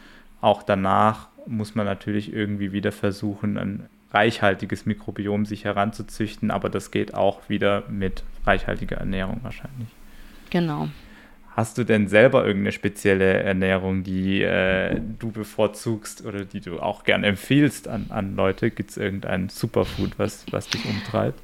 [0.41, 6.91] auch danach muss man natürlich irgendwie wieder versuchen, ein reichhaltiges Mikrobiom sich heranzuzüchten, aber das
[6.91, 9.89] geht auch wieder mit reichhaltiger Ernährung wahrscheinlich.
[10.49, 10.89] Genau.
[11.55, 17.03] Hast du denn selber irgendeine spezielle Ernährung, die äh, du bevorzugst oder die du auch
[17.03, 18.71] gern empfiehlst an, an Leute?
[18.71, 21.39] Gibt es irgendein Superfood, was, was dich umtreibt?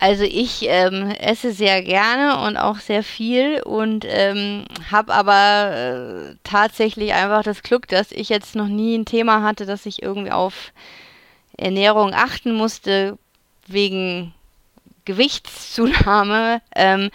[0.00, 6.36] Also ich ähm, esse sehr gerne und auch sehr viel und ähm, habe aber äh,
[6.44, 10.30] tatsächlich einfach das Glück, dass ich jetzt noch nie ein Thema hatte, dass ich irgendwie
[10.30, 10.72] auf
[11.56, 13.18] Ernährung achten musste
[13.66, 14.34] wegen
[15.04, 16.60] Gewichtszunahme.
[16.76, 17.10] Ähm,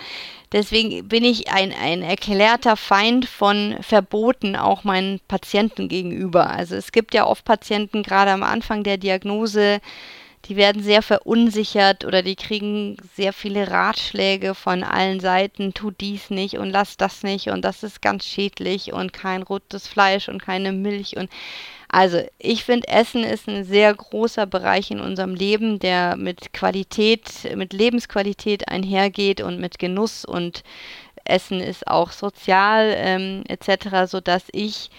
[0.54, 6.52] Deswegen bin ich ein, ein erklärter Feind von Verboten auch meinen Patienten gegenüber.
[6.52, 9.82] Also es gibt ja oft Patienten, gerade am Anfang der Diagnose,
[10.46, 16.30] die werden sehr verunsichert oder die kriegen sehr viele Ratschläge von allen Seiten, tu dies
[16.30, 20.42] nicht und lass das nicht und das ist ganz schädlich und kein rotes Fleisch und
[20.42, 21.30] keine Milch und
[21.94, 27.22] also, ich finde, Essen ist ein sehr großer Bereich in unserem Leben, der mit Qualität,
[27.56, 30.64] mit Lebensqualität einhergeht und mit Genuss und
[31.24, 34.90] Essen ist auch sozial ähm, etc., sodass ich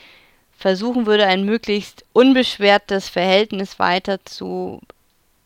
[0.57, 4.81] versuchen würde, ein möglichst unbeschwertes Verhältnis weiter zu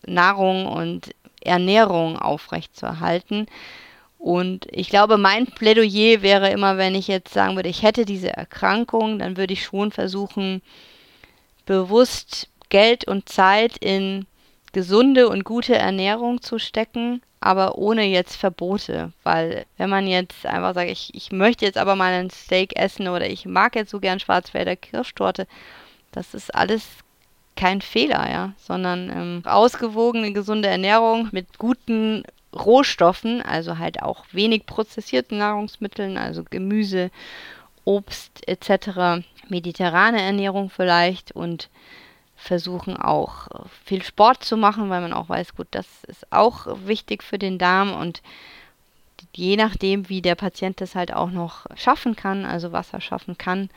[0.08, 3.46] Nahrung und Ernährung aufrechtzuerhalten.
[4.18, 8.32] Und ich glaube, mein Plädoyer wäre immer, wenn ich jetzt sagen würde, ich hätte diese
[8.32, 10.60] Erkrankung, dann würde ich schon versuchen,
[11.66, 14.26] bewusst Geld und Zeit in
[14.72, 19.12] gesunde und gute Ernährung zu stecken, aber ohne jetzt Verbote.
[19.22, 23.08] Weil wenn man jetzt einfach sagt, ich, ich möchte jetzt aber mal ein Steak essen
[23.08, 25.46] oder ich mag jetzt so gern Schwarzwälder Kirschtorte,
[26.12, 26.84] das ist alles
[27.58, 32.22] kein Fehler, ja, sondern ähm, ausgewogene, gesunde Ernährung mit guten
[32.54, 37.10] Rohstoffen, also halt auch wenig prozessierten Nahrungsmitteln, also Gemüse,
[37.84, 41.68] Obst etc mediterrane Ernährung vielleicht und
[42.36, 43.48] versuchen auch
[43.84, 47.58] viel Sport zu machen, weil man auch weiß, gut, das ist auch wichtig für den
[47.58, 48.22] Darm und
[49.34, 53.36] je nachdem, wie der Patient das halt auch noch schaffen kann, also was er schaffen
[53.36, 53.70] kann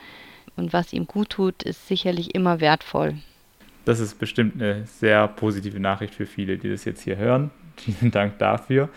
[0.56, 3.18] und was ihm gut tut, ist sicherlich immer wertvoll.
[3.86, 7.52] Das ist bestimmt eine sehr positive Nachricht für viele, die das jetzt hier hören.
[7.78, 8.90] Vielen Dank dafür.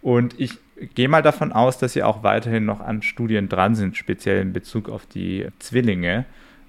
[0.00, 0.58] Und ich
[0.94, 4.52] gehe mal davon aus, dass Sie auch weiterhin noch an Studien dran sind, speziell in
[4.52, 6.24] Bezug auf die Zwillinge.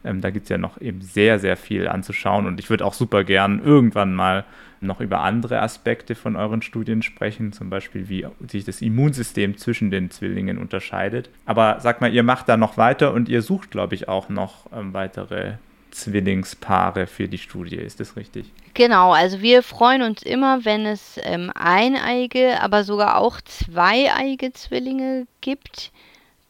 [0.06, 2.94] Ähm, da gibt es ja noch eben sehr, sehr viel anzuschauen und ich würde auch
[2.94, 4.46] super gern irgendwann mal
[4.82, 9.92] noch über andere Aspekte von euren Studien sprechen, zum Beispiel wie sich das Immunsystem zwischen
[9.92, 11.30] den Zwillingen unterscheidet.
[11.46, 14.68] Aber sag mal, ihr macht da noch weiter und ihr sucht, glaube ich, auch noch
[14.74, 15.54] ähm, weitere
[15.94, 17.76] Zwillingspaare für die Studie.
[17.78, 18.46] Ist das richtig?
[18.74, 25.28] Genau, also wir freuen uns immer, wenn es ähm, eineige, aber sogar auch zweieige Zwillinge
[25.42, 25.92] gibt,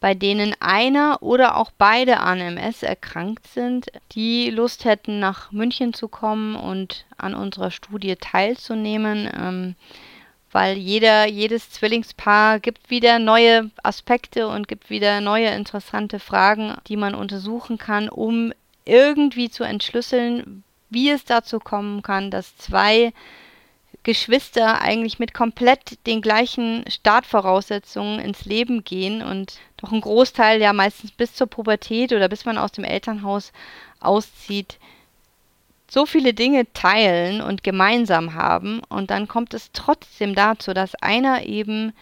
[0.00, 5.94] bei denen einer oder auch beide an MS erkrankt sind, die Lust hätten, nach München
[5.94, 9.30] zu kommen und an unserer Studie teilzunehmen.
[9.34, 9.74] Ähm,
[10.54, 16.96] weil jeder, jedes Zwillingspaar gibt wieder neue Aspekte und gibt wieder neue interessante Fragen, die
[16.96, 18.52] man untersuchen kann, um
[18.84, 23.12] irgendwie zu entschlüsseln, wie es dazu kommen kann, dass zwei
[24.02, 30.72] Geschwister eigentlich mit komplett den gleichen Startvoraussetzungen ins Leben gehen und doch ein Großteil ja
[30.72, 33.52] meistens bis zur Pubertät oder bis man aus dem Elternhaus
[34.00, 34.78] auszieht,
[35.88, 38.82] so viele Dinge teilen und gemeinsam haben.
[38.88, 41.92] Und dann kommt es trotzdem dazu, dass einer eben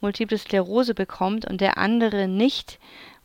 [0.00, 2.78] Multiple Sklerose bekommt und der andere nicht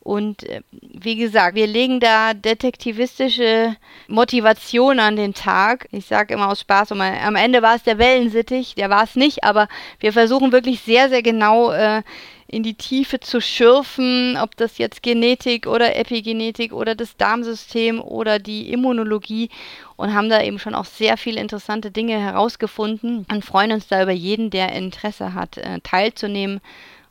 [0.03, 3.75] und äh, wie gesagt, wir legen da detektivistische
[4.07, 5.87] Motivation an den Tag.
[5.91, 9.43] Ich sage immer aus Spaß, am Ende war es der Wellensittich, der war es nicht,
[9.43, 9.67] aber
[9.99, 12.01] wir versuchen wirklich sehr, sehr genau äh,
[12.47, 18.39] in die Tiefe zu schürfen, ob das jetzt Genetik oder Epigenetik oder das Darmsystem oder
[18.39, 19.49] die Immunologie
[19.95, 24.03] und haben da eben schon auch sehr viele interessante Dinge herausgefunden und freuen uns da
[24.03, 26.59] über jeden, der Interesse hat, äh, teilzunehmen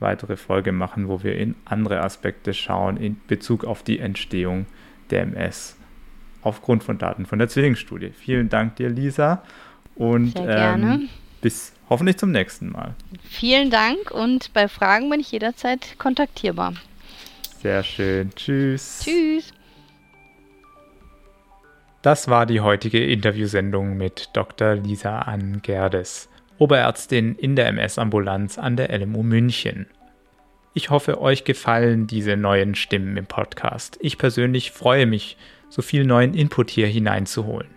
[0.05, 4.67] weitere Folge machen, wo wir in andere Aspekte schauen in Bezug auf die Entstehung
[5.11, 5.77] der MS
[6.43, 8.11] aufgrund von Daten von der Zwillingsstudie.
[8.11, 9.43] Vielen Dank dir, Lisa.
[9.97, 10.35] Und.
[10.39, 11.09] Ähm,
[11.41, 12.95] bis hoffentlich zum nächsten Mal.
[13.23, 16.75] Vielen Dank und bei Fragen bin ich jederzeit kontaktierbar.
[17.61, 18.31] Sehr schön.
[18.35, 19.03] Tschüss.
[19.05, 19.53] Tschüss.
[22.01, 24.75] Das war die heutige Interviewsendung mit Dr.
[24.75, 26.29] Lisa Ann Gerdes,
[26.59, 29.87] Oberärztin in der MS-Ambulanz an der LMU München.
[30.77, 33.97] Ich hoffe, euch gefallen diese neuen Stimmen im Podcast.
[34.01, 35.37] Ich persönlich freue mich,
[35.69, 37.71] so viel neuen Input hier hineinzuholen.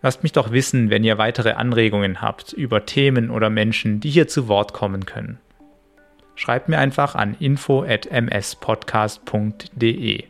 [0.00, 4.26] Lasst mich doch wissen, wenn ihr weitere Anregungen habt über Themen oder Menschen, die hier
[4.26, 5.38] zu Wort kommen können.
[6.34, 10.24] Schreibt mir einfach an info@mspodcast.de.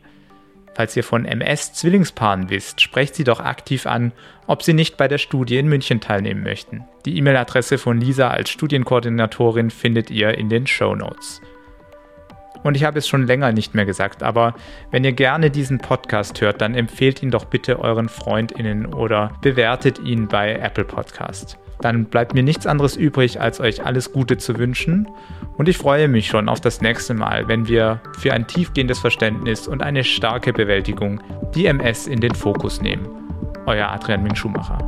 [0.74, 4.10] Falls ihr von MS-Zwillingspaaren wisst, sprecht sie doch aktiv an,
[4.48, 6.82] ob sie nicht bei der Studie in München teilnehmen möchten.
[7.04, 11.40] Die E-Mail-Adresse von Lisa als Studienkoordinatorin findet ihr in den Show Notes.
[12.62, 14.54] Und ich habe es schon länger nicht mehr gesagt, aber
[14.90, 19.98] wenn ihr gerne diesen Podcast hört, dann empfehlt ihn doch bitte euren Freundinnen oder bewertet
[19.98, 21.58] ihn bei Apple Podcast.
[21.80, 25.08] Dann bleibt mir nichts anderes übrig, als euch alles Gute zu wünschen.
[25.56, 29.68] Und ich freue mich schon auf das nächste Mal, wenn wir für ein tiefgehendes Verständnis
[29.68, 31.22] und eine starke Bewältigung
[31.54, 33.08] die MS in den Fokus nehmen.
[33.66, 34.78] Euer Adrian Ming Schumacher.